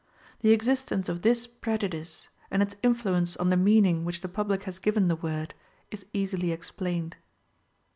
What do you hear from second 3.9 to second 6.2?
which the public has given the word, is